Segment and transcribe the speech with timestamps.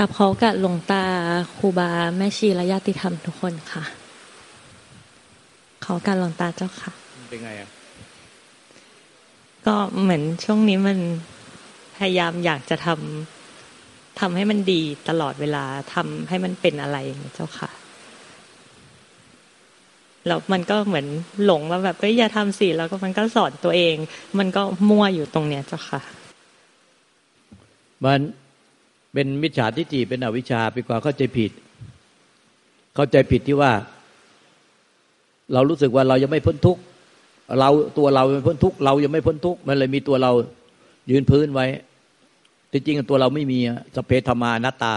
[0.00, 1.04] กับเขากับหลวงตา
[1.56, 3.84] ครูบาแม่ชีและญาติธรรมทุกคนค่ะ
[5.82, 6.92] เขากับหลวงตาเจ้าค่ะ
[7.28, 7.68] เป็นไงอะ
[9.66, 10.98] ก็เหมือนช่วงนี้มัน
[11.96, 15.64] พยายามอยากจะทำทำให้มันดีตลอดเวลา
[15.94, 17.70] ทำให้มันเป็นอะไรอย่างเงี้ยเจ้าค่ะ
[20.26, 21.06] แล้วมันก็เหมือน
[21.44, 23.96] หลงว่าแบบเอ้ยอย่าทำสิแล้วก็มันก็สอนตัวเอง
[24.38, 26.00] มันก็มั่วอยู่ตรงเนี้ยเจ้าค่ะ
[28.04, 28.20] มัน
[29.12, 31.52] เป็นมิจฉาทิฏฐิเป็นอวิชชาเป็นความเข้าใจผิด
[32.94, 33.72] เข้าใจผิดที่ว่า
[35.52, 36.82] เรารู้สึกว่าเรายังไม่พ้นทุกข์
[37.60, 40.32] เราตัวเราไม่พ้นทุกข์เรายังไม่พ้นทุกข์มันเลยมีตัวเรา
[41.10, 41.66] ยืนพื้นไว้
[42.72, 43.58] จริงตัวเราไม่มี
[43.96, 44.94] สเพธมานัตตา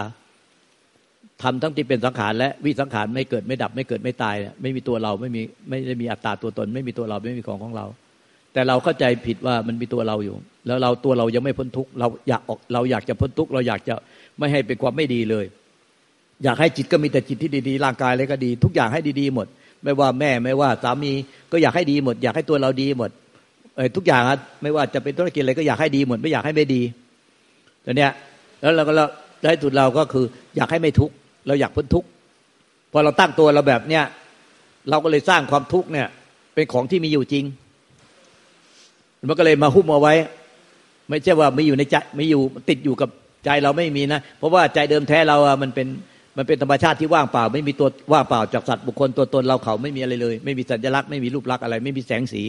[1.42, 7.86] ทำทั้งที่เป็นสังขารและวิสังขารไม่เกิดไม่ดับไม่เกิดไม่ตาย ไม่มีตัวเราไม่มีไม่ได้มีอัตตาตัวตน ไม่มีตัวเราไม่มีของของเรา
[8.54, 13.94] แต่เราเข้าใจผิดว่ามันมีตัวเราอยู่ แล้วเราตัวเรายังไม่พ้นทุกข์เราอยากออกเราอยากจะพ้นทุกข์เราอยากจะ
[14.38, 15.44] ไม่ให้เป็นความไม่ดีเลย
[16.44, 19.46] อยากให้จิตก็มีแต่จิตที่ดีๆร่างกายอะไรก็ดี ทุกอย่างให้ดีๆหมด
[19.84, 21.12] ไม่ว่าแม่ไม่ว่าสามี
[21.52, 23.10] ก็อยากให้ดีหมด อยากให้ตัวเราดีหมด
[23.96, 24.22] ทุกอย่าง
[24.62, 26.82] ไม่ว่าจะเป็นธุรกิจอะไรก็อยากให้ดีหมดไม่อยากให้ไม่ดี
[27.82, 28.10] แต่เนี้ย
[28.60, 29.06] แล้วเราก็เรา
[29.42, 30.24] ได้สุดเราก็คือ
[30.56, 31.14] อยากให้ไม่ทุกข์
[31.46, 32.08] เราอยากพ้นทุกข์
[32.92, 34.04] พอเราตั้งตัวเราแบบเนี้ย
[34.90, 36.06] เราก็เลยสร้างความทุกข์เนี่ย
[36.54, 37.44] เป็นของที่มีอยู่จริง
[39.28, 40.14] มันก็เลยมาหุ้มเอาไว้
[41.08, 43.08] ไม่ใช่ว่าไม่อยู่ในใจไม่อยู่ติดอยู่กับ
[43.44, 45.86] ใจเราไม่มีนะ เพราะว่าใจเดิมแท้เราอะมันเป็น
[46.36, 52.42] มันเป็นธรรมชาติที่ว่างเปล่า ไม่มีตัวว่างเปล่าจากสัตว์บุคคลตัวตนเราเขาไม่มีอะไรเลย ไม่มีสัญลักษณ์ไม่มีรูปลักษณ์อะไร ไม่มีแสงสี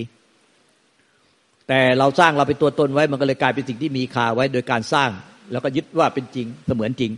[1.67, 5.09] แต่เราสร้างเราเป็นตัวตนไว้ มันก็เลยกลายเป็นสิ่งที่มีคาไว้โดยการสร้าง
[5.51, 7.11] แล้วก็ยึดว่าเป็นจริงเสมือนจริง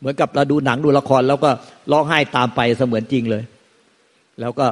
[0.00, 1.50] เหมือนกับเราดูหนังดูละคร แล้วก็
[1.92, 3.42] ร้องไห้ตามไปเสมือนจริงเลย
[4.40, 4.66] แล้วก็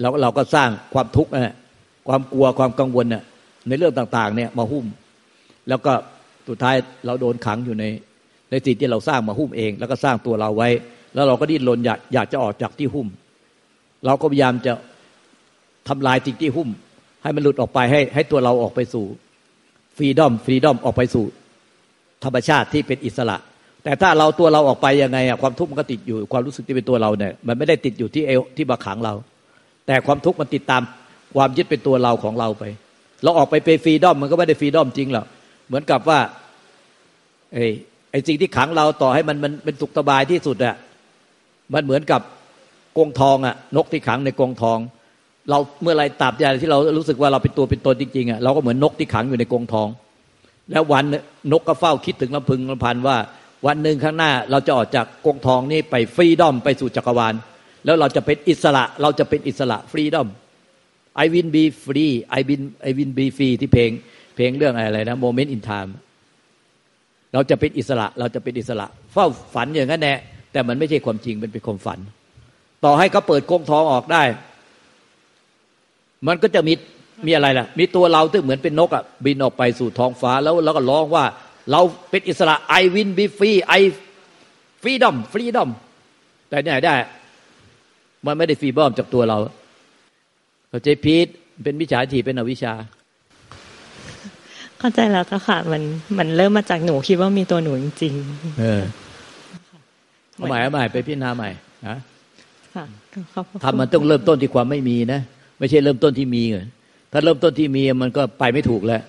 [0.00, 1.54] เราเราก็สร้างความทุกข์นะ
[2.08, 3.22] ความกลัวความกังวลเนี่ย
[3.68, 4.86] ในเรื่องต่างๆเนี่ยมาหุ้ม
[5.68, 5.92] แล้วก็
[6.48, 6.74] สุดท้าย
[7.06, 7.84] เราโดนขังอยู่ใน
[8.50, 10.68] ในสิ่งที่เราสร้างมาหุ้มเอง แล้วก็สร้างตัวเราไว้
[11.14, 13.08] แล้วเราก็ดิ้นรนอยากอยากจะออกจากที่หุ้ม
[14.06, 14.72] เราก็พยายามจะ
[15.88, 16.68] ทำลายสิ่งที่หุ้ม
[17.22, 19.04] ให้มันหลุดออกไปให้ให้ตัวเราออกไปสู่
[19.96, 21.24] ฟรีดอมฟรีดอมออกไปสู่
[22.24, 23.36] ธรรมชาติที่เป็นอิสระ
[23.84, 29.14] แต่ถ้าเราตัวเราออกไปยังไงอะความทุกข์มันก็ติดอยู่ความรู้สึกที่เป็นตัวเราเนี่ยมันไม่ได้ติดอยู่ที่เอวที่บาขังเรา
[29.86, 30.82] แต่ความทุกข์มันติดตาม
[31.34, 32.64] ความยึดเป็นตัวเราของเราไป
[33.22, 35.26] เราออกไปเป็นฟรีดอมมันก็ไม่ได้ฟรีดอมจริงหรอก
[35.68, 36.18] เหมือนกับว่า
[37.52, 37.66] ไอ้
[38.10, 40.76] ไอ้สิ่งที่ขังเราต่อให้มันมันเป็นสุขสบายที่สุดอะ
[41.74, 42.20] มันเหมือนกับ
[42.98, 44.78] กงทองอะนกที่ขังในกงทอง
[45.50, 49.88] เราเมื่อไรตับใหญ่ที่เรารู้สึกว่าเราเป็นตัวเป็นตนจริงๆอะเราก็เหมือนนกที่ขังอยู่ในกงทอง
[50.70, 51.04] แล้ววัน
[51.52, 53.16] นกก็เฝ้าคิดถึงลำพึงลำพันว่า
[53.66, 57.34] วันหนึ่งข้างหน้าเราจะออกจากกงทองนี้ไปฟรีดอมไปสู่จักรวาล
[57.84, 60.28] แล้วเราจะเป็นอิสระเราจะเป็นอิสระฟรีดอม
[61.22, 63.90] I will be free I will I will be free ที่เพลง
[64.36, 65.90] เพลงเรื่องอะไรนะ Moment in time
[67.32, 70.14] เราจะเป็นอิสระ เราจะเป็นอิสระ เฝ้าฝันอย่างนั้นแน่
[70.52, 71.98] แต่มันไม่ใช่ความจริงมันเป็นความฝัน
[72.84, 74.22] ต่อให้เขาเปิดกงทองออกได้
[76.26, 76.74] มันก็จะมี
[77.26, 81.24] มีอะไรล่ะ มีตัวเราที่เหมือนเป็นนกอะบินออกไปสู่ท้องฟ้าแล้วแล้วก็ร้องว่า
[81.70, 81.80] เรา
[82.10, 83.80] เป็นอิสระ I win be free I
[84.82, 85.68] freedom freedom
[86.48, 86.94] แต่เนี่ยได้
[88.26, 89.38] มันไม่ได้ฟรีบอมจากตัวเรา
[90.74, 91.26] เข้าใจพีท
[91.62, 92.72] เป็นวิชาทีเป็นอวิชา
[94.78, 95.82] เข้าใจแล้วก็ค่ะมัน
[96.18, 98.82] มันเริ่มมาจากหนูคิดว่ามีตัวหนูจริงๆเออ
[100.34, 101.50] เอาใหม่เอาใหม่ไปพิจารณาใหม่
[101.88, 101.96] นะ
[103.64, 105.20] ทำมันต้องเริ่มต้นที่ความไม่มีนะ
[105.58, 109.02] ไม่ใช่เริ่มต้นที่มีเถ้าเริ่มต้นที่มีมันก็ไปไม่ถูกแล้ว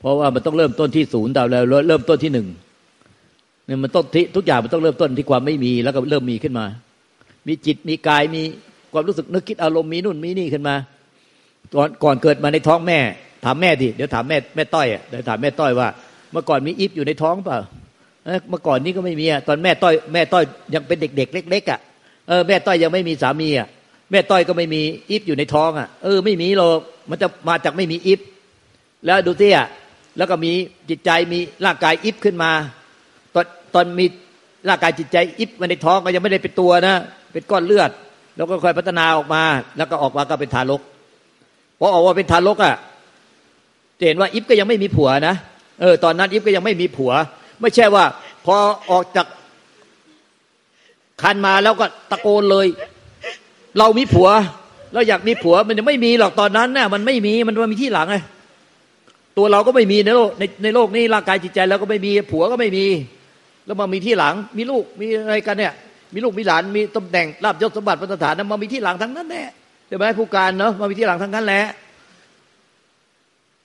[0.00, 2.46] เพราะว่ามันต้องเริ่มต้นที่ศูนย์ดาวแล้ว เริ่มต้นที่หนึ่ง
[3.66, 4.04] เนี่ยมันต้อง
[4.36, 6.66] ทุกอย่างมันต้องเริ่มต้นที่ความไม่มีแล้วก็เริ่มมีขึ้นมา
[7.46, 8.42] มีจิตมีกายมี
[8.92, 10.76] ความรู้สึกนึกคิดอารมณ์มีนู่นมีนี่ขึ้นมา
[11.74, 12.98] ก่อนก่อนเกิดมาในท้องแม่
[13.44, 15.88] ถามแม่ดิเดี๋ยวถามแม่แม่ต้อยอะเดี๋ยวถามแม่ต้อยว่า
[16.32, 17.58] เมื่อก่อนมีอิฟอยู่ในท้องเปล่า
[18.50, 21.80] เมื่อก่อนนี้ก็ไม่มีอะตอนแม่ต้อยแม่ต้อยยังเป็นเด็ก ๆ เล็กๆอะ
[22.28, 23.68] เออแม่ต้อยยังไม่มีสามีอะ
[24.10, 26.78] แม่ต้อยก็ไม่มีอิฟอยู่ในท้องอะเออไม่มีหรอก
[27.10, 28.20] มันจะมาจากไม่มีอิฟ
[29.06, 29.66] แล้วดูสิอะ
[30.16, 30.52] แล้วก็มี
[30.90, 32.50] จิตใจมีร่างกายอิฟขึ้นมา
[33.34, 34.06] ตอนตอนมี
[34.68, 36.96] ร่างกายจิตใจอิฟมาในท้องก็ยังไม่ได้เป็นตัวนะ
[37.32, 37.90] เป็นก้อนเลือด
[38.36, 39.42] แล้วก็ค่อยพัฒนาออกมา
[39.76, 40.82] แล้วก็ออกมาก็เป็นทารก
[41.78, 42.74] พอออกมาเป็นทารกอะ่ะ
[44.06, 45.34] เห็นว่าอิฟก็ยังไม่มีผัวนะ
[45.80, 47.12] เออตอนนั้นอิฟก็ยังไม่มีผัว
[47.60, 48.04] ไม่ใช่ว่า
[48.44, 48.56] พอ
[48.90, 49.26] ออกจาก
[51.22, 52.66] คันมาแล้วก็ตะโกนเลย
[53.78, 54.28] เรามีผัว
[54.92, 58.16] เราอยากมีผัวมันยังไม่มีหรอกตอนนั้นนะ่ะมันไม่มีมันมามีที่หลังไง
[59.36, 62.86] ตัวเราก็ไม่มีในโลกในในโลกนี้ร่างกายจิตใจเราก็ไม่มีผัวก็ไม่มี
[63.66, 65.72] แล้วมามีที่หลัง มีลูกมีอะไรกันเนี่ย
[66.14, 69.44] มีลูกมีหลานมีตำแหน่งลาบยศสมบัติพัฒฐานนั้นมามีที่หลังทั้งนั้นแน่
[69.86, 71.64] ใช่ไหมผู้การเนาะมามีที่หลังทั้งนั้นแหละ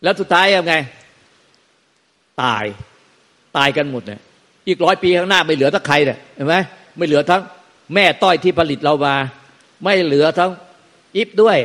[0.03, 0.73] แล้วสุดท้ายยังไง
[2.41, 2.65] ตาย
[3.57, 4.19] ตายกันหมดเนี่ย
[4.68, 6.56] อีกร้อยปีข้างหน้าไม่เหลือทั้งใครเนี่ยเห็นไหม
[6.97, 7.41] ไม่เหลือทั้ง
[7.94, 9.15] แม่ต้อยที่ผลิตเรามา
[9.83, 10.51] ไม่เหลือทั้ง
[11.15, 11.57] อิฟด้วย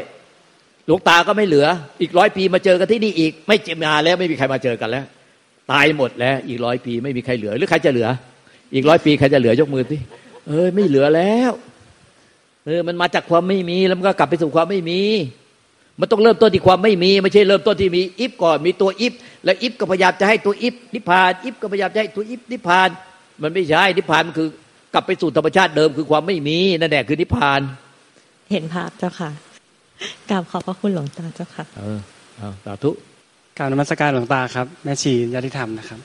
[0.86, 1.66] หลวงตาก็ไม่เหลือ
[2.00, 5.04] อีกร้อยปีมาเจอกันที่นี่อีก ไม่เจมาแล้วไม่มีใครมาเจอกันแล้ว
[5.72, 8.08] ตายหมดแล้ว อีกร้อยปีไม่มีใครเหลือ หรือใครจะเหลือ
[8.74, 9.96] อีกร้อยปีใครจะเหลือยกมือสิ
[10.46, 11.52] เออไม่เหลือแล้ว
[12.66, 15.00] เออมันมาจากความไม่มีแล้วมันก็กลับไปสู่ความไม่มี
[16.00, 19.12] มันต้องเริ่มต้นที่ความไม่มี ไม่ใช่เริ่มต้นที่มีอิฟก่อนมีตัวอิฟ
[19.44, 22.88] แล้วอิฟก็พยายามจะให้ตัวอิฟนิพพานอิฟก็พยายามจะให้ตัวอิฟนิพพาน
[23.42, 24.48] มันไม่ใช่นิพพานมันคือ
[24.94, 27.60] กลับไปสู่ธรรมชาติเดิมคือความไม่มีนั่นแหละคือนิพพาน
[28.50, 29.30] เห็นภาพเจ้าค่ะ
[30.30, 31.98] กราบขอบพระคุณหลวงตาเจ้าค่ะเออ
[32.36, 32.90] เอาสาธุ
[33.58, 36.00] กรารนมัสการหลวงตาครับ แม่ชีญาติธรรมนะครับ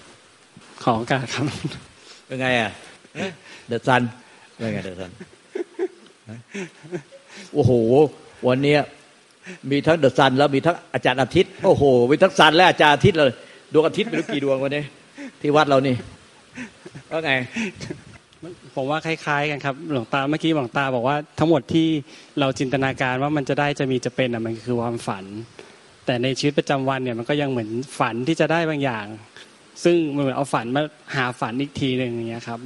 [0.83, 1.45] ขอโอกาสครับ
[2.25, 2.71] เป็นไงอะ
[3.67, 4.01] เดอะซัน
[4.55, 5.11] เป็นไงเดอะซัน
[7.53, 7.71] โอ้โห
[8.47, 8.79] วันเนี้ย
[9.71, 13.31] มีทั้งเดอะซันแล้วมีทั้งอาจารย์อาทิตย์โอ้โหมีทั้งซันและอาจารย์อาทิตย์เลย
[13.73, 14.83] ดวงอาทิตย์ไม่รู้กี่ดวงวันนี้
[15.41, 15.95] ที่วัดเรานี่
[17.11, 17.31] ว่าไง
[18.75, 21.87] ผมว่าคล้ายๆกันครับหลวงตาเมื่อกี้หลวงตาบอกว่าทั้งหมดที่
[22.39, 25.25] เราจินตนาการว่ามันจะได้จะมีจะเป็นอะมันคือความฝัน
[26.05, 27.69] แต่ในชีวิตประจำวันเนี่ยมันก็ยังเหมือน
[27.99, 29.05] ฝันที่จะได้บางอย่าง
[29.83, 30.81] ซึ่งมันเหมือนเอาฝันมา
[31.15, 32.59] หาฝันอีกทีหนึ่งอย่างเงี้ยครับ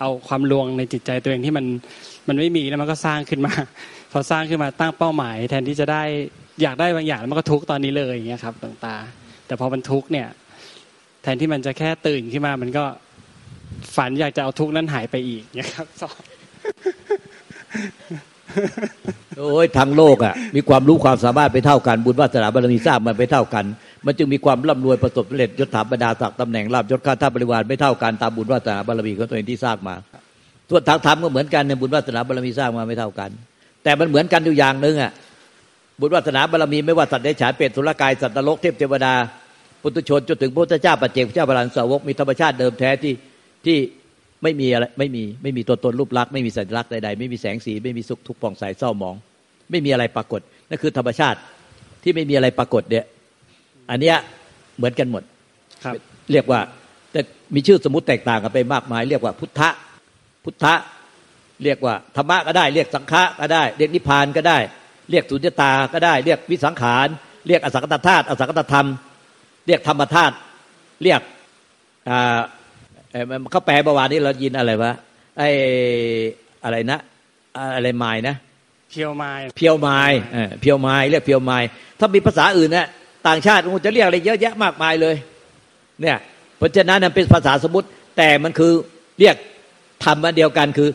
[0.00, 1.64] เอาความลวงในจิตใจตัวเองที่มัน
[2.28, 3.52] มันไม่มีแล้วมันก็สร้างขึ้นมา
[4.12, 6.02] พอสร้างขึ้นมาตั้งเป้าหมาย แทนที่จะได้
[6.62, 8.96] อยากได้บางอย่างแล้วมันก็ทุกตอนนี้เลยอย่างเงี้ยครับหลวงตา
[9.46, 10.28] แต่พอมันทุกเนี่ย
[11.22, 12.84] แทนที่มันจะแค่ตื่นขึ้นมา มันก็
[13.96, 16.22] ฝันอยากจะเอาทุกนั้นหายไปอีกเนี่ยครับสอน
[19.38, 23.64] โอ้ยทางโลกอะ มีความรู้ความสามารถไปเท่ากัน บุญวาสนาบารมีสร้างมันไปเท่ากัน
[24.06, 29.94] มันจึงมีความร่ำรวยประสบผลสำเร็จยศถาบรรดาศักดิ์ตำแหน่งลาบยศข้าท่าบริวารไม่เท่ากันตามบุญวาสนาบารมีของตัวเองที่สร้างมา
[30.70, 33.30] ส่วนทางธรรมก็เหมือนกันในบุญวาสนาบารมีสร้างมาไม่เท่ากัน
[33.84, 35.12] แต่มันเหมือนกันอยู่อย่างหนึ่งอะ
[36.00, 39.14] บุญวาสนาบารมีไม่ว่าสัตว์ได้ฉานเป็ดสุรกายสัตว์นรกเทพเทวดา
[39.82, 43.14] ปุถุชนจนถึงพระพุทธเจ้าปัจเจกพระเจ้าพระลานสาวกมีธรรมชาติเดิมแท้ที่
[43.66, 43.78] ที่
[44.42, 49.14] ไม่มีอะไรไม่มีไม่มีตัวตนรูปลักษณ์ไม่มีสัญลักษณ์ใดๆไม่มีแสงสีไม่มีสุขทุกข์ผ่องใสเศร้าหมอง
[49.70, 51.38] ไม่มีอะไรปรากฏนั่นคือธรรมชาติ
[52.02, 53.04] ที่ไม่มีอะไรปรากฏเนี่ย
[53.90, 54.16] อันเนี้ย
[54.76, 55.22] เหมือนกันหมด
[55.84, 55.94] ครับ
[56.32, 56.60] เรียกว่า
[57.12, 57.20] แต่
[57.54, 59.68] มีชื่อสมมติแตกต่างกันไปมากมาย เรียกว่าพุทธะ
[60.44, 60.74] พุทธะ
[61.64, 64.58] เรียกว่าธรรมะก็ได้ เรียกสังฆะก็ได้ เรียกนิพพานก็ได้
[65.10, 67.08] เรียกสุญญตาก็ได้ เรียกวิสังขาร
[67.46, 68.88] เรียกอสังกตธาตุอสังกตธรรม
[69.66, 70.34] เรียกธรรมธาตุ
[71.02, 71.20] เรียก
[72.08, 72.38] อ่า
[73.10, 74.92] เอ่อมันเขาแปลประวัตินี้เรายินอะไรวะ
[75.38, 75.42] ไอ
[76.64, 76.98] อะไรนะ
[77.76, 78.34] อะไรไม้นะ
[78.90, 80.00] เพียวไม้เพียวไม้
[80.32, 81.58] เออเพียวไม้เรียกเพียวไม้
[81.98, 82.86] ถ้ามีภาษาอื่นเนี่ย
[83.28, 85.16] ต่างชาติมันจะเรียกอะไรเยอะแยะมากมายเลย
[86.00, 86.16] เนี่ย
[86.58, 88.72] เพราะฉะนั้นมันเป็นภาษาสมมติ แต่มันคือ
[89.20, 89.36] เรียก
[90.04, 90.90] ธรรมอันเดียวกันคือ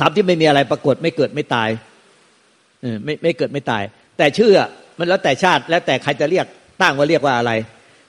[0.00, 1.68] ธรรมที่ไม่มีอะไรปรากฏไม่เกิดไม่ตาย
[2.82, 3.82] เออไม่ไม่เกิดไม่ตาย
[4.18, 4.52] แต่ชื่อ
[4.98, 6.46] มันแล้วแต่ชาติแล้วแต่ใครจะเรียก
[6.82, 7.52] ตั้งว่าเรียกว่าอะไร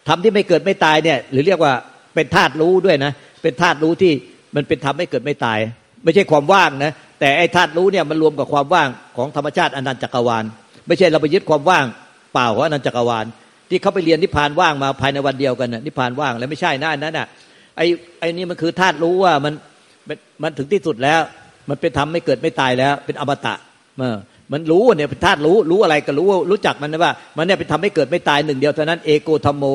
[0.07, 1.73] ธรรมที่ไม่เกิดไม่ตายเนี่ย หรือเรียกว่า
[2.15, 3.11] เป็นธาตุรู้ด้วยนะ
[3.41, 4.13] เป็นธาตุรู้ที่
[4.55, 5.59] มันเป็นธรรมไม่เกิดไม่ตาย
[6.03, 10.43] ไม่ใช่ความว่างนะ แต่ไอ้ธาตุรู้เนี่ยมันรวมกับความว่างของธรรมชาติอนันตจักรวาล
[10.87, 11.85] ไม่ใช่เราไปยึดความว่าง
[12.37, 13.25] เปล่าของอนันตจักรวาล
[13.69, 17.27] ที่เขาไปเรียนนิพพานว่างมาภายในวันเดียวกันน่ะนิพพานว่างแล้วไม่ใช่นะอันนั้นน่ะ
[17.77, 17.85] ไอ้
[18.19, 19.53] ไอ้นี่มันคือธาตุรู้ว่ามัน
[20.43, 21.21] มันถึงที่สุดแล้ว
[21.69, 23.53] มันเป็นธรรมไม่เกิดไม่ตายแล้ว เป็นอมตะ
[23.99, 24.17] เออ
[24.53, 29.65] มันรู้เนี่ยเป็นธาตุรู้รู้อะไรก็รู้รู้จักมันนะว่า มันเนี่ยเป็นธรรมไม่เกิดไม่ตายหนึ่งเดียวเท่านั้นเอโกธรรมโม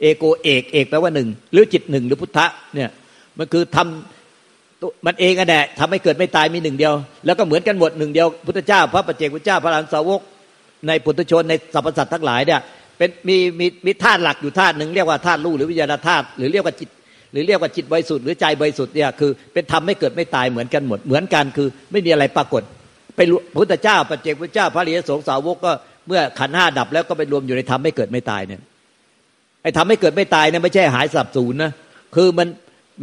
[0.00, 2.90] เอโกเอกเอกแปลว่าหนึ่งหรือจิตหนึ่งหรือพุทธะเนี่ย
[3.38, 6.94] มันคือทำมันเองอะแหละทำให้เกิดไม่ตายมีหนึ่งเดียว
[7.26, 10.20] แล้วก็เหมือนกันหมดหนึ่งเดียวพุทธเจ้า พระปัจเจกพุทธเจ้าพระอรหันตสาวก
[10.88, 12.60] ในปุถุชนในสรรพสัตว์ทั้งหลายเนี่ย
[12.98, 16.88] เป็นมีมีมีธาตุหลักอยู่ธาตุหนึ่งเรียกว่าธาตุรู้หรือวิญญาณธาตุหรือเรียกว่าจิต
[17.32, 22.62] หรือเรียกว่าจิตบริสุทธิ์หรือใจบริสุทธิ์เนี่ยคือเป็นธรรมไม่เกิดไม่ตายเหมือนกันหมดเหมือนกันคือ ไม่มีอะไรปรากฏ
[23.16, 25.72] ไปรู้พระพุทธเจ้าปัจเจกพุทธเจ้าพระริยสงสาวกก็
[26.08, 28.60] เมื่อขันห้าดับแล้วก็ไปรวมอยู่ในธรรมไม่เกิดไม่ตายเนี่ย
[29.62, 31.72] ไอ้ทำให้เกิดไม่ตายเนี่ยไม่ใช่หายสับสูญนะ
[32.16, 32.48] คือมัน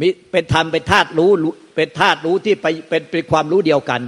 [0.00, 4.00] มีเป็นธรรมเป็นธาตุรู้รู้เป็นธาตุรู้ที่ไปเป็นเป็นความรู้เดียวกัน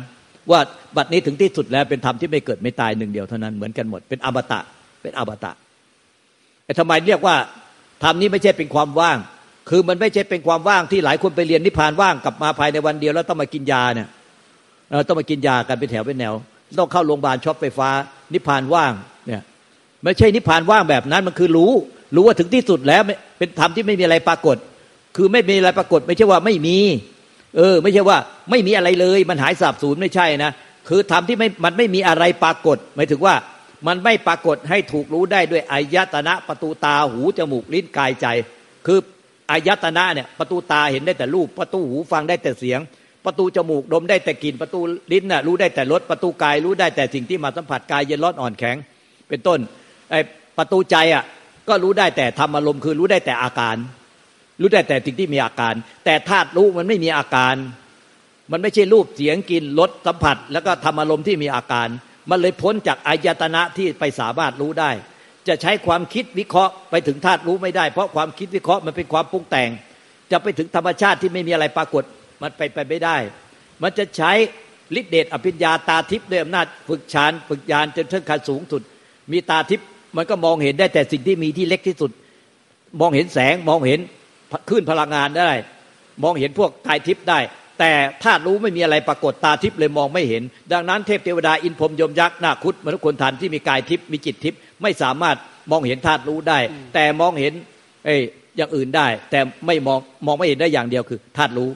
[0.51, 0.61] ว่า
[0.97, 4.61] บัดนี้ถึงที่สุดแล้วเป็นธรรมที่ไม่เกิดไม่ตายหนึ่งเดียวเท่านั้นเหมือนกันหมดเป็นอมตะ
[5.03, 5.53] เป็นอมตะ
[6.65, 7.37] ไอ้ทำไมเรียกว่า
[8.05, 9.19] ธรรมนี้ไม่ใช่เป็นความว่าง
[9.71, 14.09] คือมันไม่ใช่เป็นความว่างที่หลายคนไปเรียนนิพพานว่างกลับมาภายในวันเดียวแล้วต้องมากินยาเนี่ย
[15.09, 16.33] ต้องมากินยากันเป็นแถวเป็นแนว
[16.79, 17.89] ต้องเข้าโรงพยาบาลช็อตไฟฟ้า
[18.35, 18.93] นิพพานว่าง
[19.27, 19.43] เนี่ย
[20.05, 21.73] ไม่ใช่นิพพานว่างแบบนั้นมันคือรู้
[22.15, 23.03] รู้ว่าถึงที่สุดแล้ว
[23.39, 24.57] เป็นธรรมที่ไม่มีอะไรปรากฏ
[25.17, 26.79] คือไม่มีอะไรปรากฏ ไม่ใช่ว่าไม่มี
[27.57, 28.19] เออ ไม่ใช่ว่า
[28.51, 30.53] ไม่มีอะไรเลย มันหายสาบสูญไม่ใช่นะ
[30.89, 33.35] คือธรรมที่ไม่มันไม่มีอะไรปรากฏ หมายถึงว่า
[33.87, 38.27] มันไม่ปรากฏให้ถูกรู้ได้ด้วยอายตนะประตูตาหูจมูกลิ้นกายใจ
[38.87, 38.99] คือ
[39.51, 42.81] อายตนะเนี่ยประตูตาเห็นได้แต่รูป ประตูหูฟังได้แต่เสียง
[43.25, 44.81] ประตูจมูกดมได้แต่กลิ่นประตู
[45.13, 48.77] ลิ้นน่ะรู้ได้แต่รสประตูกายรู้ได้แต่สิ่งที่มาสัมผัสกายเย็นร้อนอ่อนแข็ง
[49.29, 49.59] เป็นต้น
[50.11, 50.21] ไอ้
[50.59, 51.25] ประตูใจอะ
[51.69, 53.77] ก็รู้ได้แต่ธรรมอารมณ์คือรู้ได้แต่อาการ
[54.61, 57.55] รู้ได้แต่สิ่งที่มีอาการ แต่ธาตุรู้มันไม่มีอาการ
[58.53, 61.89] มันไม่ใช่รูปเสียงกินรสสัมผัส แล้วก็ทำอารมณ์ที่มีอาการ
[62.31, 64.91] มันเลยพ้นจากอายตนะที่ไปสามารถรู้ได้
[65.49, 69.71] จะใช้ความคิดวิเคราะห์ไปถึงธาตุรู้ไม่ได้ เพราะความคิดวิเคราะห์มันเป็นความปรุงแต่ง
[70.31, 72.05] จะไปถึงธรรมชาติที่ไม่มีอะไรปรากฏ
[72.43, 73.17] มันไปไปไม่ได้
[73.83, 74.33] มันจะใช้
[75.01, 78.83] ฤทธิเดชอภิญญาตาทิพย์ด้วยอำนาจฝึกฌานฝึกญาณจนถึงขั้นสูงสุด
[79.33, 82.11] มีตาทิพย์มันก็มองเห็นได้แต่สิ่งที่มีที่เล็กที่สุด
[83.01, 84.01] มองเห็นแสงมองเห็น
[84.69, 85.53] คลื่นพลังงานได้
[86.23, 87.39] มองเห็นพวกกายทิพย์ได้
[87.81, 87.93] แต่
[88.25, 90.43] ธาตุรู้ไม่มีอะไรปรากฏตาทิพย์เลยมองไม่เห็น
[90.73, 95.37] ดังนั้นเทพเทวดาอินพรมยมยักษ์นาคุดมนุษย์คนทันที่มีกายทิพย์มีจิตทิพย์ไม่สามารถ
[95.71, 96.59] มองเห็นธาตุรู้ได้
[96.95, 97.53] แต่มองเห็น
[98.07, 98.21] เอ้ย
[98.57, 101.71] อย่างอื่นได้ แต่ไม่มองมองไม่เห็นได้อย่างเดียวคือธาตุรู้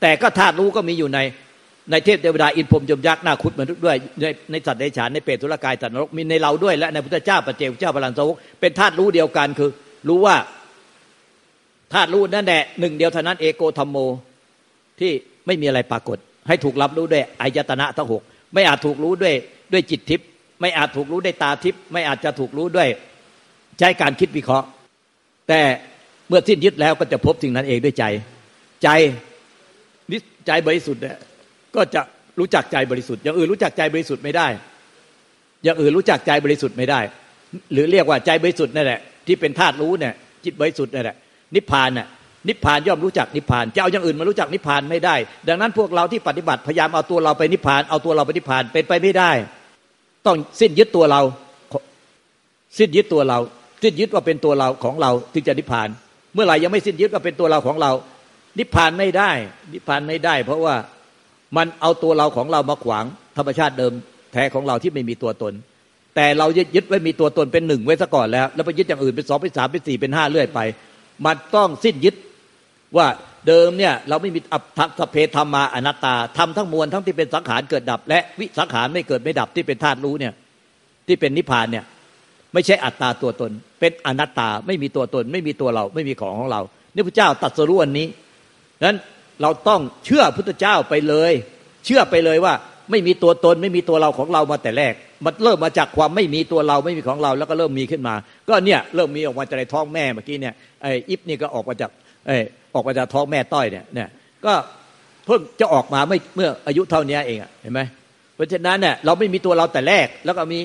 [0.00, 1.18] แต่ก็ธาตุรู้ก็มีอยู่ใน
[1.90, 9.70] ในเทพเทวดาอินพรมยมยักษ์นาคุดมนุษย์ด้วยในในสัตว์ในฉานในเปรตุลกายสัตว์นรกมีในเราด้วยและในพุทธเจ้าปเจกเจ้าพลังสวกเป็นธาตุรู้เดียวกันคือ
[10.08, 10.36] รู้ว่า
[11.92, 13.96] ธาตุรู้นั่นแหละหนึ่งเดียวเท่านั้นเอโกธรรมโม
[15.00, 15.12] ที่
[15.46, 16.18] ไม่มีอะไรปรากฏ
[16.48, 18.22] ให้ถูกรับรู้ด้วยอายตนะทั้งหก
[18.54, 19.34] ไม่อาจถูกรู้ด้วย
[19.72, 20.26] ด้วยจิตทิพย์
[20.60, 22.88] ไม่อาจถูกรู้ด้วยตาทิพย์ไม่อาจจะถูกรู้ด้วย
[23.78, 24.66] ใช้การคิดวิเคราะห์
[25.48, 25.60] แต่
[26.28, 28.04] เมื่อสิ้นยึดแล้วก็จะพบสิ่งนั้นเองด้วยใจ
[28.82, 28.88] ใจ
[30.10, 30.16] นิ
[30.46, 31.16] ใจบริสุทธิ์เนี่ย
[31.76, 32.00] ก็จะ
[32.38, 34.48] รู้จักใจบริสุทธิ์อย่างอื่นรู้จักใจบริสุทธิ์ไม่ได้
[35.64, 37.00] อย่างอื่นรู้จักใจบริสุทธิ์ไม่ได้
[37.72, 40.14] หรือเรียกว่าใจบริสุทธิ์นั่นแหละที่เป็นธาตุรู้เนี่ย
[40.44, 41.16] จิตบริสุทธิ์นั่นแหละ
[41.54, 42.08] นิพพานน่ะ
[42.48, 45.14] นิพพานย่อมรู้จักนิพพานจะเอาอย่างอื่นมารู้จักนิพพานไม่ได้
[45.48, 49.30] ดังนั้นพวกเราที่ปฏิบัติพยายามเอาตัวเราไปนิพพานเอาตัวเราไปนิพพานเป็นไปไม่ได้
[50.26, 51.20] ต้องสิ้นยึดตัวเรา
[52.78, 53.38] สิ้นยึดตัวเรา
[53.82, 55.88] สิ้นยึดว่าเป็นตัวเราของเราถึงจะนิพพาน
[56.34, 57.92] เมื่อไหร่ยังไม่สิ้นยึดว่าเป็นตัวเราของเรา
[58.58, 59.30] นิพพานไม่ได้
[59.72, 60.74] นิพพานไม่ได้ เพราะว่า
[61.56, 63.04] มันเอาตัวเราของเรามาขวาง
[63.36, 63.92] ธรรมชาติเดิม
[64.32, 65.52] แท้ของเราที่ไม่มีตัวตน
[66.16, 70.60] แต่เรายึดไว้มีตัวตนเป็นหนึ่งไว้ซะก่อนแล้ว แล้วไปยึดอย่างอื่นเป็นสองเป็นสามเป็นสี่เป็นห้าเรื่อยไป
[71.26, 72.14] มันต้องสิ้นยึด
[72.96, 73.06] ว่า
[73.46, 74.40] เดิมเนี่ยเราไม่มี
[74.98, 80.32] สัพเพธรรมมาอนัตตาทำทั้งมวลทั้งที่เป็นสังขารเกิดดับ และวิสังขารไม่เกิดไม่ดับที่เป็นธาตุรู้เนี่ย
[81.06, 81.84] ที่เป็นนิพพานเนี่ย
[82.54, 86.60] ไม่ใช่อัตตาตัวตน เป็นอนัตตาไม่มีตัวตน ไม่มีตัวเราไม่มีของของเรา
[86.94, 88.06] นี่พระเจ้าตัดสรู้อันนี้
[88.86, 88.98] นั้น
[89.42, 91.32] เราต้องเชื่อพุทธเจ้าไปเลย
[91.84, 92.54] เชื่อไปเลยว่า
[92.90, 94.92] ไม่มีตัวตนไม่มีตัวเราของเรามาแต่แรก
[95.24, 98.14] มันเริ่มมาจากความไม่มีตัวเราไม่มีของเราแล้วก็เริ่มมีขึ้นมา
[98.48, 101.90] ก็เนี่ยเริ่มมีออกมาจากในท้องแม่เมื่อกี้เนี่ยไอ้อิฟนี่ก็ออกมาจาก
[102.26, 102.36] ไอ้
[102.74, 104.08] ออกมาจากท้องแม่ต้อยเนี่ยเนี่ย
[104.44, 104.52] ก็
[105.26, 107.80] เพิ่งจะออกมาไม่เมื่ออายุเท่านี้เองเห็นไหม
[108.34, 110.58] เพราะฉะนั้นเนี่ยเราไม่มีตัวเราแต่แรกแล้วก็มี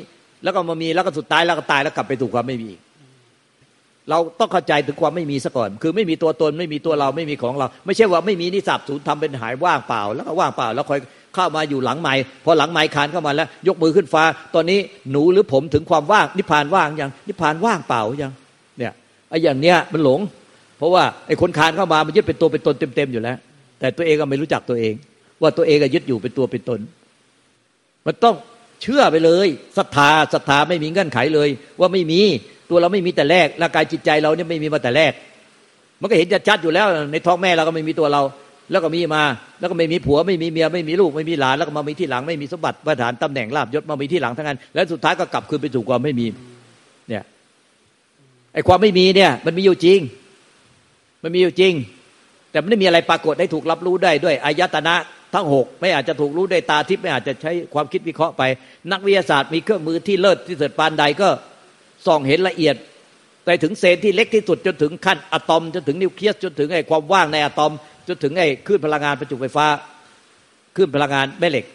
[0.43, 2.71] แล้วก็มามีแล้วก็สุดท้ายแล้วก็ตายแล้วกลับไปถูกความไม่มี
[4.09, 10.99] เราต้องเข้าใจถึงความไม่มีซะก่อน คือไม่มีตัวตนไม่มีตัวเราไม่มีของเรา ไม่ใช่ว่าไม่มีนิสับสูญทำเป็นหายว่างเปล่า แล้วก็ว่างเปล่า แล้วคอย
[11.35, 12.13] เข้ามาอยู่หลังไม้
[12.45, 14.23] พอหลังไม้คานเข้ามาแล้ว ยกมือขึ้นฟ้า
[14.55, 14.79] ตอนนี้
[15.11, 18.31] หนูหรือผมถึงความว่างนิพพานว่างยังนิพพานว่างเปล่ายัง
[18.77, 18.93] เนี่ย
[19.29, 20.19] ไอ้อย่างเนี้ยมันหลง
[20.77, 23.37] เพราะว่าไอ้คนคานเข้ามามันยึดเป็นตัวเป็นตนเต็มๆอยู่แล้ว
[23.79, 24.93] แต่ตัวเองก็ไม่รู้จักตัวเอง
[25.41, 26.79] ว่าตัวเองก็ยึดอยู่เป็นตัวเป็นตน
[28.05, 28.35] มันต้อง
[28.81, 29.47] เชื่อไปเลย
[29.77, 31.49] ศรัทธาศรัทธาไม่มีเงื่อนไขเลย
[31.79, 32.21] ว่าไม่มี
[32.69, 35.13] ตัวเราไม่มีแต่แรกร่างกายจิตใจเราเนี่ยไม่มีมาแต่แรก
[36.01, 38.21] มันก็เห็นชัดอยู่แล้ว ในท้องแม่เราก็ไม่มีตัวเรา
[38.71, 39.23] แล้วก็มีมา
[39.59, 46.25] แล้วก็ไม่มีผัวไม่มีเมียไม่มีลูกไม่มีหลานแล้วก็มามีที่หลังไม่มีสมบัติประฐานตำแหน่งลาบยศมามีที่หลังทั้งนั้น แล้วสุดท้ายก็กลับคืนไปสู่ความไม่มี
[47.09, 47.23] เนี่ย
[48.53, 49.99] ไอ้ความไม่มีเนี่ย มันมีอยู่จริง
[51.23, 51.73] มันมีอยู่จริง
[52.51, 54.95] แต่ไม่ได้มีอะไรปรากฏให้ถูกรับรู้ได้ด้วยอายตนะ
[55.33, 58.43] ทั้งหกไม่อาจจะถูกรู้ได้ตาทิพย์ไม่อาจจะใช้ความคิดวิเคราะห์ไป
[58.91, 61.29] นักวิทยาศาสตร์มีเครื่องมือที่เลิศที่สุดปานใดก็
[62.05, 62.75] ส่องเห็นละเอียด
[63.45, 67.71] ไปถึงเซนที่เล็กที่สุดจนถึงขั้นอะตอมจนถึงนิวเคลียสจนถึงไอ้ความว่างในอะตอม
[68.07, 69.65] จนถึงไอ้คลื่นพลังงานประจุไฟฟ้า
[70.75, 71.65] คลื่นพลังงานแม่เหล็ก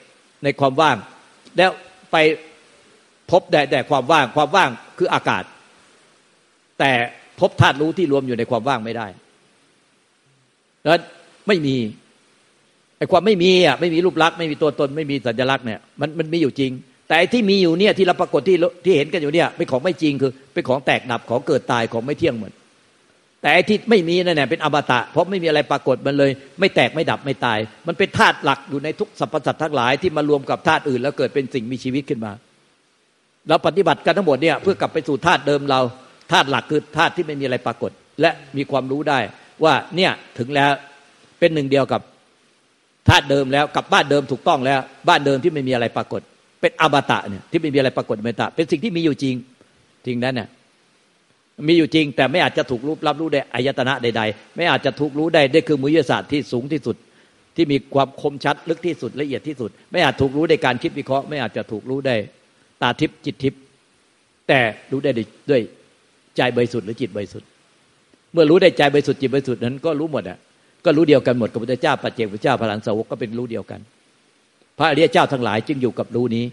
[0.44, 0.97] ในความว่าง
[1.56, 1.70] แล้ว
[2.12, 2.16] ไป
[3.30, 5.44] พบแต่แต่ความว่างความว่างคืออากาศ
[6.78, 6.92] แต่
[7.40, 9.06] พบธาตุรู้ที่รวมอยู่ในความว่างไม่ได้
[10.85, 10.99] แล้ว
[11.49, 11.76] ไม่มี
[12.99, 16.73] ไอ้ความไม่มีอะไม่มีรูปลักษณ์ไม่มีตัวตนไม่มีสัญลักษณ์เนี่ยมันมันมีอยู่จริง
[17.08, 22.54] แต่ที่มีอยู่เนี่ยที่เราปรากฏที่ที่เห็นกันอยู่เนี่ยเป็นของไม่จริงคือเป็นของแตกดับของเกิดตายของไม่เที่ยงเหมือน
[23.42, 26.30] แต่ที่ไม่มีนั่นแหละเป็นอมตะ เพราะไม่มีอะไรปรากฏมันเลย
[26.61, 32.33] ไม่แตกไม่ดับไม่ตาย มันเป็นธาตุหลักอยู่ในทุกสรรพสัตว์ทั้งหลายที่มารวมกับธาตุอื่น แล้วเกิดเป็นสิ่งมีชีวิตขึ้นมา
[33.49, 35.80] เราปฏิบัติกันทั้งหมดเนี่ยเพื่อกลับไปสู่ธาตุเดิมเรา
[36.33, 37.90] ธาตุหลักคือธาตุที่ไม่มีอะไรปรากฏ
[38.21, 39.18] และมีความรู้ได้
[39.64, 40.71] ว่าเนี่ยถึงแล้ว
[41.38, 42.00] เป็นหนึ่งเดียวกับ
[43.09, 46.21] ธาตุเดิมแล้วกับบ้านเดิมถูกต้องแล้ว บ้านเดิมที่ไม่มีอะไรปรากฏ
[46.61, 49.35] เป็นอมตะเนี่ยที่ไม่มีอะไรปรากฏอมตะ เป็นสิ่งที่มีอยู่จริง
[50.07, 50.49] จริงนั้นเนี่ย
[51.66, 56.96] มีอยู่จริง แต่ไม่อาจจะถูกรู้รับรู้ได้อายตนะใด ๆ ไม่อาจจะถูกรู้ได้ได้คือมุยศาสตร์ที่สูงที่สุด
[57.56, 62.16] ที่มีความคมชัดลึกที่สุดละเอียดที่สุด ไม่อาจถูกรู้ได้การคิดวิเคราะห์ไม่อาจจะถูกรู้ได้
[62.82, 63.60] ตาทิพย์จิตทิพย์
[64.48, 64.60] แต่
[64.92, 65.10] รู้ได้
[65.50, 65.62] ด้วย
[66.36, 67.48] ใจบริสุทธิ์หรือจิตบริสุทธิ์
[68.32, 70.38] เมื่อรู้ได้ใจบริสุทธิ์จิตบริสุทธิ์นั้นก็รู้หมดอะ
[70.84, 73.80] ก็รู้เดียวกันหมดกับพระเจ้าปัจเจกพระเจ้าพระหลานสาวกก็เป็นรู้เดียวกัน
[74.78, 76.44] พระอริยเจ้าทั้งหลายจึงอยู่กับรู้นี้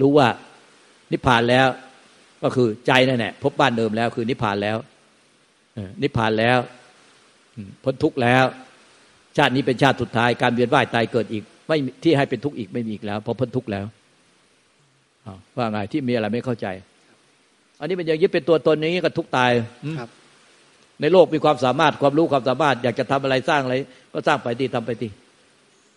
[0.00, 0.26] รู้ว่า
[1.12, 1.66] นิพพานแล้ว
[2.42, 4.76] ก็คือใจนั่นแหละพบบ้านเดิมแล้ว คือนิพพานแล้ว
[6.02, 6.58] นิพพานแล้ว
[7.84, 8.44] พ้นทุกข์แล้ว
[9.36, 13.86] ชาตินี้เป็นชาติสุดท้ายการเวียนว่ายตายเกิดอีก ไม่ที่ให้เป็นทุกข์อีกไม่มีอีกแล้วเพราะพ้นทุกข์แล้ว
[15.56, 16.66] ว่าไงที่มีอะไรไม่เข้าใจ
[17.80, 19.50] อันนี้มันยังยึดเป็นตัวตนอย่างนี้ก็ทุกตาย
[19.98, 20.08] ครับ
[21.00, 23.74] ในโลกมีความสามารถความรู้ความสามารถ อยากจะทำอะไรสร้างอะไร
[24.12, 25.08] ก็สร้างไปดีทำไปดี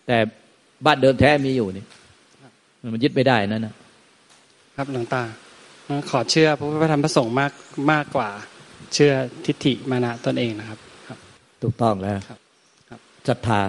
[0.06, 0.16] แต่
[0.86, 1.84] บ้านเดิมแท้มีอยู่นี่
[2.92, 3.74] มันยึดไม่ได้นั่นนะ
[4.76, 5.22] ครับหลวงตา
[6.10, 7.52] ขอเชื่อพระพุทธธรรมพระสงฆ์มาก
[7.92, 8.28] มากกว่า
[8.94, 9.12] เชื่อ
[9.44, 11.18] ทิฏฐิมานะตนเองนะครับครับ
[11.62, 12.38] ถูกต้องแล้วครับ
[13.28, 13.60] ศรัทธา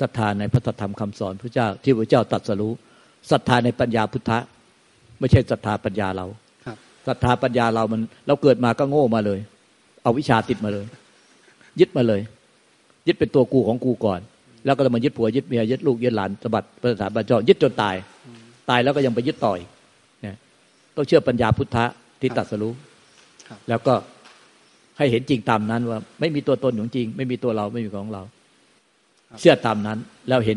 [0.00, 2.72] ศรัทธาในพระธรรมคำสอนพระเจ้าที่พระเจ้าตรัสรู้
[3.30, 4.38] ศรัทธาในปัญญาพุทธะ
[5.20, 6.26] ไม่ใช่ศรัทธาปัญญาเรา
[7.06, 9.40] ศรัทธาปัญญาเรามัน เราเกิดมาก็โง่มาเลย
[10.02, 10.86] เอาวิชาติดมาเลย
[11.80, 12.20] ยึดมาเลย
[13.06, 14.20] ยึดเป็นตัวกูของกูก่อน
[14.64, 17.94] แล้วก็มายึดผัวยึดเมียยึดลูกยึดหลานสบัดประสาทบัญจยึดจนตาย
[18.70, 19.75] ตายแล้วก็ยังไปยึดต่อยเนี่ย
[20.96, 21.84] ต้องเชื่อปัญญาพุทธะ
[22.20, 22.72] ที่ตัดสรู้
[23.68, 23.94] แล้วก็
[24.98, 28.22] ให้เห็นจริงตามนั้นว่า ไม่มีตัวตนของจริง ไม่มีตัวเราไม่มีของเรา
[29.40, 29.98] เชื่อตามนั้น
[30.28, 30.56] แล้วเห็น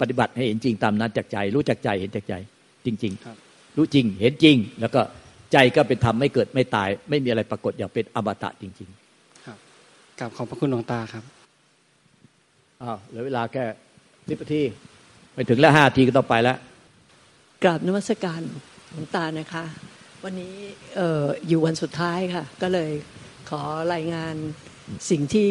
[0.00, 2.34] ปฏิบัติให้เห็นจริงตามนั้นจากใจ รู้จากใจเห็นจากใจ
[2.86, 3.12] จริง
[3.44, 5.00] ๆ รู้จริงเห็นจริง แล้วก็
[5.52, 8.88] ใจก็เป็นธรรมไม่เกิดไม่ตาย ไม่มีอะไรปรากฏอย่างเป็นอมตะจริง
[9.18, 9.58] ๆ ครับ
[10.18, 11.24] กลับขอบพระคุณหลวงตาครับ
[12.82, 13.64] อ้าวเหลือเวลาแค่
[14.28, 14.62] สิบนาที
[15.34, 16.56] ไปถึงแล้วห้าทีก็ต้องไปแล้ว
[17.62, 18.40] กราบนมัสการ
[18.92, 19.64] หลวงตานะคะ
[20.24, 20.56] วันนี้
[20.98, 22.90] อออยู่วันสุดท้ายค่ะ ก็เลย
[23.50, 23.62] ขอ
[23.94, 24.34] รายงาน
[25.10, 25.50] สิ่งที่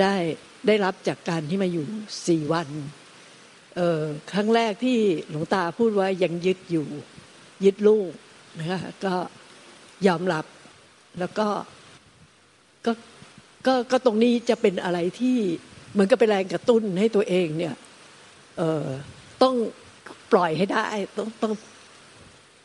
[0.00, 0.14] ได้
[0.66, 1.84] ได้รับจากการที่มาอยู่
[2.28, 2.68] สี่วัน
[4.32, 4.98] ครั้งแรกที่
[5.30, 6.86] หลวงตาพูดว่ายังยึดอยู่
[7.64, 8.10] ยึดลูก
[8.58, 9.14] นะคะก็
[10.06, 10.44] ยอมรับ
[11.18, 11.48] แล้วก็
[12.86, 12.92] ก็
[13.66, 15.36] ก็ก็ตรงนี้จะเป็นอะไรที่
[15.92, 17.74] เหมือนกับเป็นแรงกระตุ้นให้ตัวเองเนี่ย
[18.58, 18.86] เออ
[19.42, 19.54] ต้อง
[20.32, 20.86] ปล่อยให้ได้
[21.18, 21.54] ต้องต้อง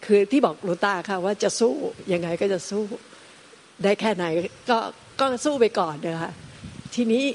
[0.06, 1.74] คือที่บอกหลวงตาค่ะว่าจะสู้
[2.14, 2.84] ยังไงก็จะสู้
[3.84, 4.26] ได้แค่ไหน
[4.70, 4.78] ก็
[5.20, 6.32] ก็สู้ไปก่อนนะคะ
[6.96, 7.26] ทีนี้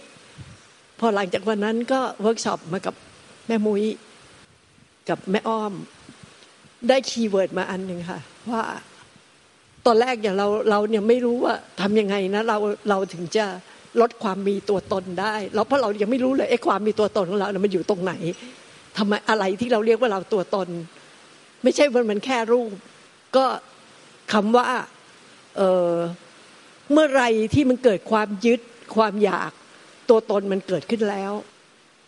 [1.00, 2.94] พอหลังจากวันนั้นก็เวิร์กช็อปมากับ
[3.46, 3.84] แม่มุ้ย
[5.08, 5.72] กับแม่อ้อม
[6.88, 8.62] ได้ keyword มาอันหนึ่งค่ะ ว่า
[9.86, 12.56] ตอนแรกอย่างเราเราเนี่ยไม่รู้ว่าทำยังไงนะเรา
[12.88, 13.44] เราถึงจะ
[14.00, 18.12] ลดความมีตัวตนได้เราเพราะเรายังไม่รู้เลยไอ้ความมีตัวตนของเราเนี่ยมันอยู่ตรงไหน
[18.96, 20.68] ทำไมอะไรที่เราเรียกว่าเราตัวตน
[21.62, 22.70] ไม่ใช่มันมันแค่รูป
[23.36, 23.44] ก็
[24.32, 24.66] คำว่า
[25.56, 25.94] เออ
[26.92, 27.22] เมื่อไร
[27.54, 28.60] ที่มันเกิดความยึด
[28.96, 29.52] ความอยาก
[30.08, 31.32] ตัวตนมันเกิดขึ้นแล้ว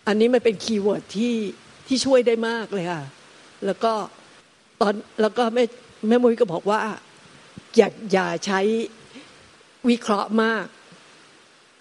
[0.07, 1.35] อันนี้มันเป็นคีย์เวิร์ดที่
[1.87, 3.03] ที่ช่วยได้มากเลยค่ะ
[3.67, 3.93] แล้วก็
[4.81, 5.65] ตอนแล้วก็แม่
[6.09, 6.79] แม่มุ้ยก็บอกว่า
[7.77, 8.61] อย่าอย่าใช้
[9.89, 10.67] วิเคราะห์มาก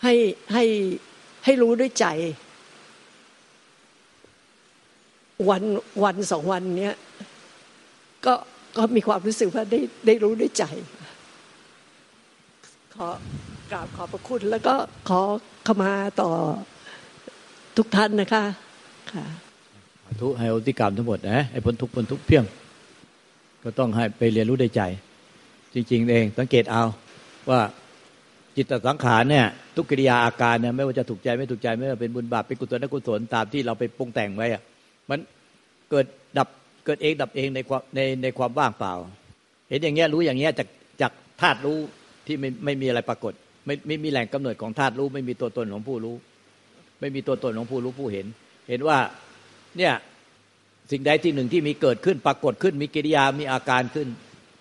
[0.04, 0.14] ให้
[0.54, 0.64] ให้
[1.46, 2.06] ให้รู้ด้วยใจ
[5.50, 5.64] วัน
[6.04, 6.96] วันสองวันเนี้ย
[8.26, 8.34] ก็
[8.78, 10.64] ก็มีความรู้สึกว่าได้ได้รู้ด้วยใจ
[12.96, 13.08] ขอ
[13.72, 14.76] กราบขอบพระคุณแล้วก็
[15.10, 15.22] ขอ
[15.68, 16.32] ขมาต่อ
[17.78, 18.44] ทุกท่านนะคะ
[19.12, 19.26] ค่ะ
[20.22, 22.46] ทุกให้อติกรรมทั้งหมดนะให้พ้นทุกพ้นทุกเพียง
[23.64, 24.82] ก็ต้องให้ไปเรียนรู้ได้ใจ
[25.74, 26.84] จริง ๆ เองสังเกตเอา
[27.50, 27.60] ว่า
[28.56, 34.62] จิตสังขารเนี่ยทุกกิริยาอาการเนี่ยไม่ว่าจะถูกใจไม่ถูกใจไม่ว่าเป็นบุญบาปเป็นกุศลนกุศลตามที่เราไปปรุงแต่งไว้อะ
[35.10, 35.20] มัน
[35.90, 36.06] เกิด
[36.38, 36.48] ดับ
[36.86, 38.94] เกิดเองดับเองในความในในความว่างเปล่า
[39.70, 40.68] เห็นอย่างเงี้ยรู้อย่างเงี้ยจาก
[41.02, 41.78] จากธาตุรู้
[42.26, 43.34] ที่ไม่ไม่มีอะไรปรากฏ
[43.66, 46.16] ไม่ไม่มีแหล่งกำเนิดของธาตุรู้ ไม่มีตัวตนของผู้รู้
[47.00, 48.26] ไม่มีตัวตนของผู้รู้ผู้เห็น
[48.70, 48.98] เห็นว่า
[49.78, 49.94] เนี่ย
[50.92, 54.08] สิ่งใดที่หนึ่งที่มีเกิดขึ้นปรากฏขึ้น มีกิริยามีอาการขึ้น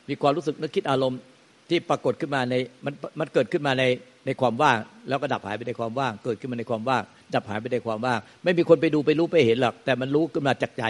[0.09, 1.21] มีความรู้สึกนึกคิดอารมณ์
[1.69, 2.55] ที่ปรากฏขึ้นมาใน
[2.85, 3.85] มันมันเกิดขึ้นมาใน
[4.27, 4.77] ในความว่าง
[5.09, 7.03] แล้วก็ดับหายไปในความว่าง เกิดขึ้นมาในความว่าง
[7.35, 10.85] ดับหายไปในความว่าง ไม่มีคนไปดูไปรู้ไปเห็นหรอกแต่มันรู้ขึ้นมาจากใจ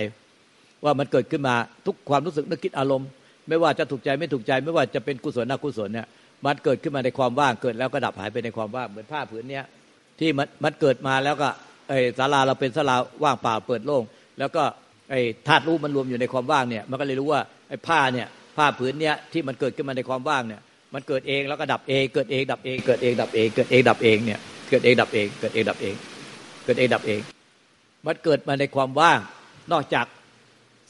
[0.85, 1.55] ว่ามันเกิดขึ้นมา
[1.87, 3.09] ทุกความรู้สึกนึกคิดอารมณ์
[3.49, 6.07] ไม่ว่าจะถูกใจไม่ถูกใจ ไม่ว่าจะเป็นกุศลอกุศลเนี่ย
[6.47, 9.65] มันเกิดขึ้นมาในความว่างเกิดแล้วก็ดับหายไปในความว่างเหมือนผ้าผืนเนี้ย
[10.21, 11.49] ที่มันมันเกิดมาแล้วก็
[11.89, 14.03] ไอ้ศาลาเราเป็นศาลาว่างเปล่าเปิดโล่ง
[14.39, 14.63] แล้วก็
[15.11, 20.61] ไอ้ธาตุรู้มันรวมอยู่ในความว่างเนี่ยมันก็เลยรู้ว่าไอ้ผ้าเนี่ยผ้าผืนเนี้ยที่มันเกิดขึ้นมาในความว่างเนี่ย
[20.95, 25.95] มันเกิดเองแล้วก็ดับเอง เกิดเองดับเอง เกิดเองดับเอง เกิดเองดับเองเนี่ยเกิดเองดับเอง เกิดเองดับเอง
[26.65, 27.21] เกิดเองดับเอง
[28.07, 29.19] มันเกิดมาในความว่าง
[29.73, 30.07] นอกจาก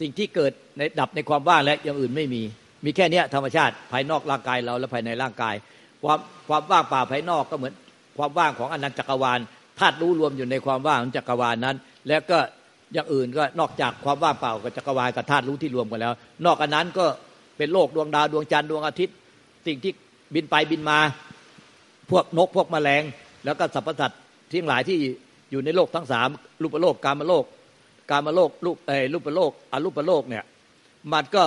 [0.00, 2.42] สิ่งที่เกิดในดับในความว่างและอย่างอื่นไม่มี
[2.84, 5.54] มีแค่นี้ธรรมชาติภายนอกร่างกายเราและภายในร่างกาย
[6.02, 7.74] ความความว่างเปล่าภายนอกก็เหมือน
[8.18, 9.38] ความว่างของอนันตจักรวาล
[9.78, 11.76] ธาตุรู้รวมอยู่ในความว่างของจักรวาลนั้น
[12.08, 12.38] แล้วก็
[12.94, 16.12] อย่างอื่นก็นอกจากความว่างเปล่ากับจักรวาลกับธาตุรู้ที่รวมกันแล้ว
[16.46, 17.06] นอกจากนั้นก็
[17.56, 19.16] เป็นโลกดวงดาวดวงจันทร์ดวงอาทิตย์
[19.66, 19.92] สิ่งที่
[20.34, 20.98] บินไปบินมา
[22.10, 23.02] พวกนกพวกแมลง
[23.44, 24.20] แล้วก็สรรพสัตว์
[24.52, 24.96] ทั้งหลายที่
[25.50, 26.28] อยู่ในโลกทั้งสาม
[26.62, 27.44] รูปโลกกามโลก
[28.10, 30.44] การมาโลกรูปเอรูปโลกอรูปโลกเนี่ย
[31.12, 31.44] มันก็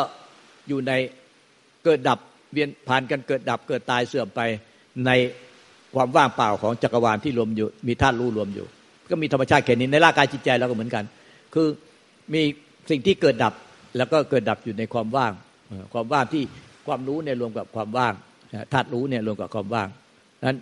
[0.67, 0.91] อยู่ใน
[1.84, 2.19] เกิดดับ
[2.54, 4.41] เวียนผ่านกันเกิดดับเกิดตายเสื่อมไป
[5.06, 5.12] ใน
[5.95, 8.65] ความว่างเปล่าของจักรวาลที่รวมอยู่ มีธาตุรู้รวมอยู่
[9.10, 11.04] ก็มีธรรมชาติแค่นี้ในร่างกายจิตใจเราก็เหมือนกัน
[11.54, 11.67] คือ
[12.34, 12.41] มี
[12.89, 13.54] สิ่งที่เกิดดับ
[13.97, 15.34] แล้วก็เกิดดับอยู่ในความว่าง
[15.93, 16.43] ความว่างที่
[16.88, 18.13] ความรู้เนี่ยรวมกับความว่าง
[18.73, 19.88] ธาตุรู้เนี่ยรวมกับความว่าง
[20.45, 20.58] นั้น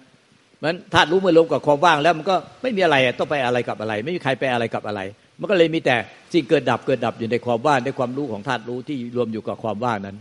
[0.62, 5.02] มันธาตุรู้เมื่อรวมกับความว่างแล้วมันก็ไม่มีอะไรต้องไปอะไรกับอะไร ไม่มีใครไปอะไรกับอะไร
[5.42, 5.96] มันก็เลยมีแต่
[6.34, 10.18] สิ่งเกิดดับเกิดดับอยู่ในความว่างในความรู้ของธาตุรู้ที่รวมอยู่กับความว่างนั้น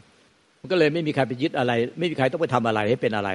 [0.60, 3.30] มันก็เลยไม่มีใครไปยึดอะไร ไม่มีใครต้องไปทำอะไรให้เป็นอะไร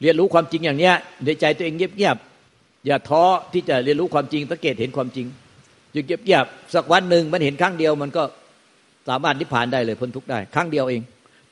[0.00, 5.26] เรียนรู้ความจริงอย่างเนี้ยในใจตัวเองเงียบๆอย่าท้อที่จะเรียนรู้ความจริงสังเกตเห็นความจริง
[5.92, 8.22] อยู่เงียบๆสักวันหนึ่งมันเห็นครั้งเดียวมันก็
[9.08, 11.02] สามารถนิพพานได้เลยพ้นทุกข์ได้ครั้งเดียวเอง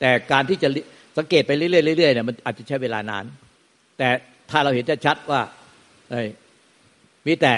[0.00, 0.68] แต่การที่จะ
[1.18, 3.24] สังเกตไปเรื่อยๆเรื่อยๆเนี่ยมันอาจจะใช้เวลานาน
[3.98, 4.09] แต่
[4.50, 5.40] ถ้าเราเห็นชัดว่า
[6.11, 6.28] เอ้ย
[7.26, 7.52] มีแต่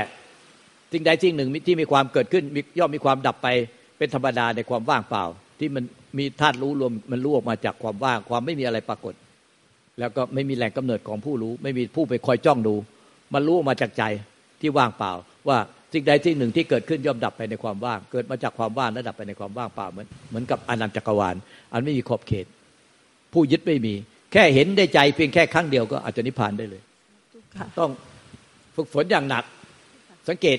[0.94, 3.48] สิ่งใดสิ่งหนึ่งที่มีความเกิดขึ้นมีย่อมมีความดับไป
[3.98, 5.24] เป็นธรรมดาในความว่างเปล่า
[5.59, 5.85] ที่มัน
[6.18, 9.14] มีธาตุรู้รวมมันรู้ออกมาจากความว่างความไม่มีอะไรปรากฏ
[9.98, 12.74] แล้วก็ไม่มีแหล่งกำเนิดของผู้รู้ ไม่มีผู้ไปคอยจ้องดู
[13.35, 14.02] มันรู้ออกมาจากใจ
[14.61, 15.12] ที่ว่างเปล่า
[15.48, 15.59] ว่า
[15.92, 21.37] สิ่งใดสิ่งหนึ่งที่เกิดขึ้นย่อมดับไปในความว่าง เกิดมาจากความว่างและดับไปในความว่างเปล่าเหมือนเหมือนกับอนันตจักรวาล
[21.72, 22.46] อันไม่มีขอบเขต
[23.33, 23.94] ผู้ยึดไม่มี
[24.33, 26.83] แค่เห็นได้ใจเพียงแค่ครั้งเดียวก็อาจจะนิพพานได้เลย
[27.57, 27.90] ค่ะต้อง
[28.76, 29.44] ฝึกฝนอย่างหนัก
[30.28, 30.59] สังเกต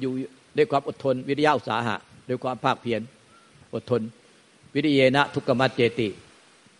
[0.00, 0.12] อยู่
[0.56, 1.96] ด้วยความอดทน วิริยะอุตสาหะ
[2.28, 3.00] ด้วยความภาคเพียร
[3.74, 4.02] อดทน
[4.74, 6.08] วิริเยนะทุกขมัจเจติ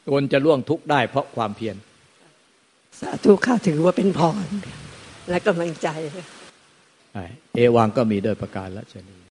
[0.07, 1.76] ตนจะล่วงทุกข์ได้เพราะความเพียร
[3.00, 4.46] สาธุค่ะถือว่าเป็นพร
[5.28, 5.88] และกำลังใจ
[7.54, 9.27] เอวังก็มีด้วยประการละชนี